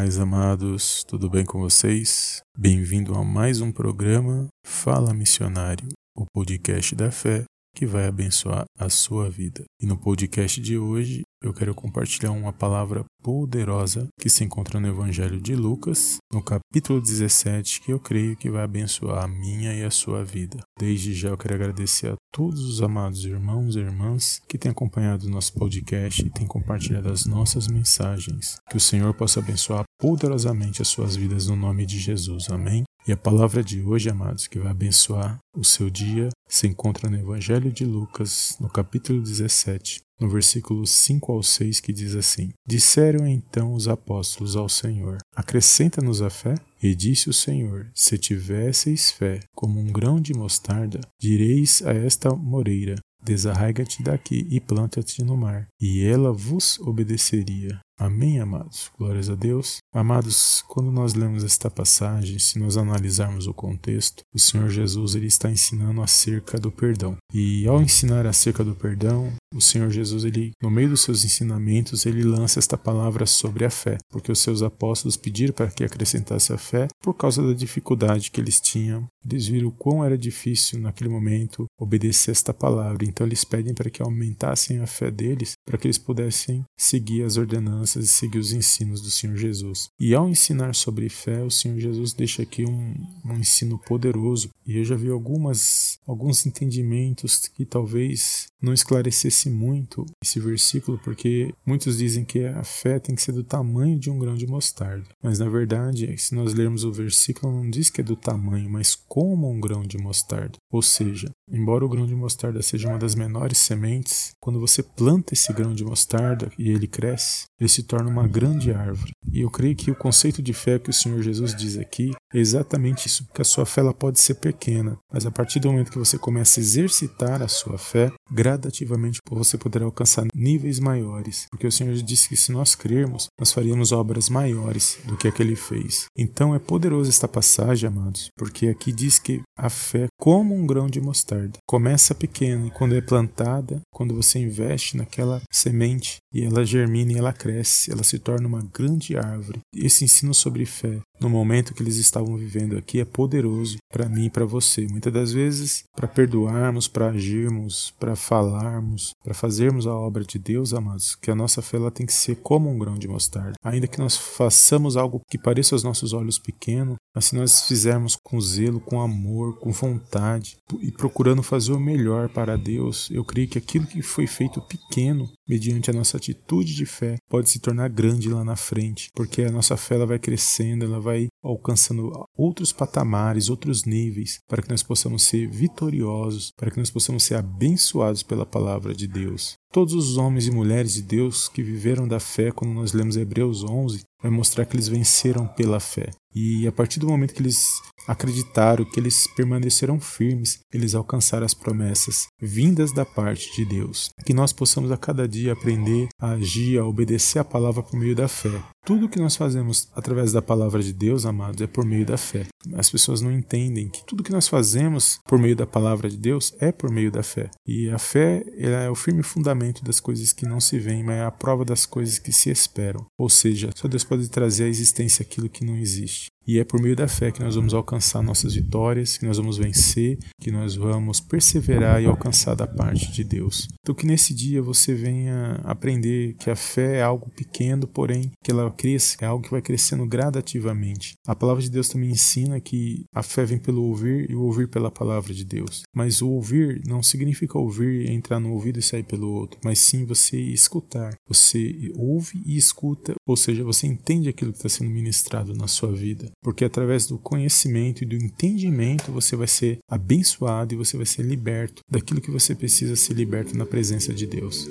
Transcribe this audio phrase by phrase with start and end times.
[0.00, 2.40] paz, amados, tudo bem com vocês?
[2.56, 7.44] Bem-vindo a mais um programa Fala Missionário, o podcast da fé
[7.74, 9.64] que vai abençoar a sua vida.
[9.80, 14.88] E no podcast de hoje eu quero compartilhar uma palavra poderosa que se encontra no
[14.88, 19.82] Evangelho de Lucas, no capítulo 17, que eu creio que vai abençoar a minha e
[19.82, 20.60] a sua vida.
[20.78, 25.26] Desde já eu quero agradecer a todos os amados irmãos e irmãs que têm acompanhado
[25.26, 28.56] o nosso podcast e têm compartilhado as nossas mensagens.
[28.68, 32.50] Que o Senhor possa abençoar poderosamente as suas vidas no nome de Jesus.
[32.50, 32.84] Amém.
[33.06, 37.18] E a palavra de hoje, amados, que vai abençoar o seu dia, se encontra no
[37.18, 43.26] Evangelho de Lucas, no capítulo 17, no versículo 5 ao 6, que diz assim: Disseram
[43.26, 46.54] então os apóstolos ao Senhor: Acrescenta-nos a fé?
[46.82, 52.30] E disse o Senhor: Se tivesseis fé como um grão de mostarda, direis a esta
[52.34, 57.80] moreira: Desarraiga-te daqui e planta-te no mar, e ela vos obedeceria.
[58.00, 58.90] Amém, amados?
[58.98, 59.76] Glórias a Deus.
[59.92, 65.26] Amados, quando nós lemos esta passagem, se nós analisarmos o contexto, o Senhor Jesus ele
[65.26, 67.18] está ensinando acerca do perdão.
[67.30, 72.06] E ao ensinar acerca do perdão, o Senhor Jesus, ele, no meio dos seus ensinamentos,
[72.06, 76.54] ele lança esta palavra sobre a fé, porque os seus apóstolos pediram para que acrescentasse
[76.54, 79.06] a fé por causa da dificuldade que eles tinham.
[79.28, 83.04] Eles viram o quão era difícil naquele momento obedecer esta palavra.
[83.04, 87.36] Então eles pedem para que aumentassem a fé deles, para que eles pudessem seguir as
[87.36, 89.88] ordenanças e seguir os ensinos do Senhor Jesus.
[89.98, 94.50] E ao ensinar sobre fé, o Senhor Jesus deixa aqui um, um ensino poderoso.
[94.66, 101.52] E eu já vi algumas, alguns entendimentos que talvez não esclarecesse muito esse versículo, porque
[101.64, 105.08] muitos dizem que a fé tem que ser do tamanho de um grão de mostarda.
[105.22, 108.94] Mas na verdade, se nós lermos o versículo, não diz que é do tamanho, mas
[108.94, 110.58] como um grão de mostarda.
[110.70, 115.34] Ou seja, embora o grão de mostarda seja uma das menores sementes, quando você planta
[115.34, 119.12] esse grão de mostarda e ele cresce, ele se torna uma grande árvore.
[119.32, 122.38] E eu creio que o conceito de fé que o Senhor Jesus diz aqui é
[122.38, 125.90] exatamente isso, porque a sua fé ela pode ser pequena, mas a partir do momento
[125.90, 131.66] que você começa a exercitar a sua fé, gradativamente você poderá alcançar níveis maiores, porque
[131.66, 136.06] o Senhor disse que se nós crermos, nós faríamos obras maiores do que aquele fez.
[136.16, 140.88] Então é poderoso esta passagem, amados, porque aqui diz que a fé, como um grão
[140.88, 146.64] de mostarda, começa pequena e quando é plantada, quando você investe naquela semente e ela
[146.64, 149.60] germina e ela cresce, ela se torna uma grande árvore.
[149.74, 154.26] Esse ensino sobre fé no momento que eles estavam vivendo aqui é poderoso para mim
[154.26, 154.86] e para você.
[154.88, 160.72] Muitas das vezes, para perdoarmos, para agirmos, para falarmos, para fazermos a obra de Deus,
[160.72, 163.54] amados, que a nossa fé ela tem que ser como um grão de mostarda.
[163.62, 168.16] Ainda que nós façamos algo que pareça aos nossos olhos pequeno, mas se nós fizermos
[168.22, 173.48] com zelo, com amor, com vontade e procurando fazer o melhor para Deus, eu creio
[173.48, 177.88] que aquilo que foi feito pequeno, mediante a nossa atitude de fé, pode se tornar
[177.88, 181.09] grande lá na frente, porque a nossa fé ela vai crescendo, ela vai
[181.42, 187.22] alcançando outros patamares, outros níveis, para que nós possamos ser vitoriosos, para que nós possamos
[187.22, 189.59] ser abençoados pela palavra de Deus.
[189.72, 193.62] Todos os homens e mulheres de Deus que viveram da fé, quando nós lemos Hebreus
[193.62, 196.10] 11, vai mostrar que eles venceram pela fé.
[196.34, 201.54] E a partir do momento que eles acreditaram, que eles permaneceram firmes, eles alcançaram as
[201.54, 204.10] promessas vindas da parte de Deus.
[204.24, 208.14] Que nós possamos a cada dia aprender a agir, a obedecer a palavra por meio
[208.14, 208.62] da fé.
[208.84, 212.46] Tudo que nós fazemos através da palavra de Deus, amados, é por meio da fé.
[212.74, 216.54] As pessoas não entendem que tudo que nós fazemos por meio da palavra de Deus
[216.60, 217.50] é por meio da fé.
[217.66, 221.24] E a fé é o firme fundamento das coisas que não se veem, mas é
[221.24, 223.06] a prova das coisas que se esperam.
[223.18, 226.30] Ou seja, só Deus pode trazer à existência aquilo que não existe.
[226.46, 229.56] E é por meio da fé que nós vamos alcançar nossas vitórias, que nós vamos
[229.58, 233.68] vencer, que nós vamos perseverar e alcançar da parte de Deus.
[233.80, 238.50] Então que nesse dia você venha aprender que a fé é algo pequeno, porém que
[238.50, 241.14] ela cresça, é algo que vai crescendo gradativamente.
[241.26, 244.68] A palavra de Deus também ensina que a fé vem pelo ouvir e o ouvir
[244.68, 245.82] pela palavra de Deus.
[245.94, 250.04] Mas o ouvir não significa ouvir, entrar no ouvido e sair pelo outro, mas sim
[250.04, 251.14] você escutar.
[251.28, 255.92] Você ouve e escuta, ou seja, você entende aquilo que está sendo ministrado na sua
[255.92, 261.06] vida porque através do conhecimento e do entendimento você vai ser abençoado e você vai
[261.06, 264.68] ser liberto daquilo que você precisa ser liberto na presença de Deus.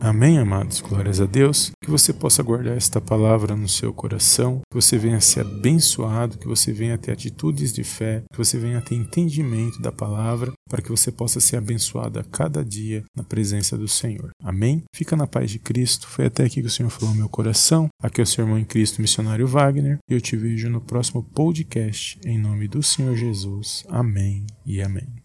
[0.00, 0.80] Amém, amados?
[0.80, 1.72] Glórias a Deus.
[1.82, 6.46] Que você possa guardar esta palavra no seu coração, que você venha ser abençoado, que
[6.46, 10.90] você venha ter atitudes de fé, que você venha ter entendimento da palavra, para que
[10.90, 14.30] você possa ser abençoado a cada dia na presença do Senhor.
[14.42, 14.82] Amém?
[14.94, 16.06] Fica na paz de Cristo.
[16.06, 17.88] Foi até aqui que o Senhor falou meu coração.
[18.02, 21.22] Aqui é o seu irmão em Cristo, missionário Wagner, e eu te vejo no próximo
[21.22, 22.18] podcast.
[22.24, 23.84] Em nome do Senhor Jesus.
[23.88, 25.17] Amém e amém.